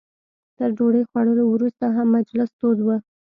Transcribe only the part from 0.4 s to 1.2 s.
تر ډوډۍ